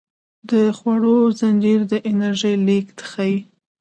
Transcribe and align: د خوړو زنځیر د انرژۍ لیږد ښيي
د 0.49 0.51
خوړو 0.77 1.17
زنځیر 1.39 1.79
د 1.91 1.93
انرژۍ 2.09 2.55
لیږد 2.67 2.97
ښيي 3.09 3.37